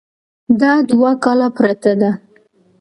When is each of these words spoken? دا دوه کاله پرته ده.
دا 0.61 0.73
دوه 0.89 1.11
کاله 1.23 1.47
پرته 1.57 1.91
ده. 1.99 2.11